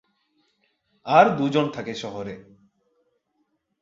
[1.05, 2.35] আর দুজন থাকে শহরে।